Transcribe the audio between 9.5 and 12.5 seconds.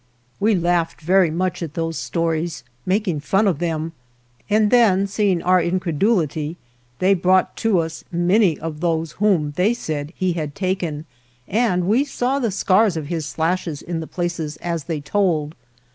they said, he had taken, and we saw the